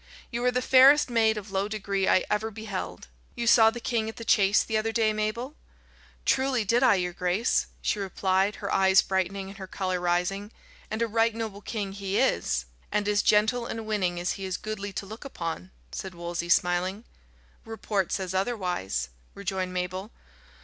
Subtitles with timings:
[0.31, 3.07] "You are the fairest maid of low degree I ever beheld.
[3.35, 5.53] You saw the king at the chase the other day, Mabel?"
[6.25, 10.51] "Truly, did I, your grace," she replied, her eyes brightening and her colour rising;
[10.89, 14.57] "and a right noble king he is." "And as gentle and winning as he is
[14.57, 17.03] goodly to look upon," said Wolsey, smiling.
[17.63, 20.09] "Report says otherwise," rejoined Mabel.